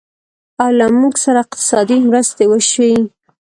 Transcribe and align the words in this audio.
او 0.61 0.69
له 0.79 0.85
موږ 0.99 1.13
سره 1.23 1.37
اقتصادي 1.45 1.97
مرستې 2.09 2.43
وشي 2.47 2.93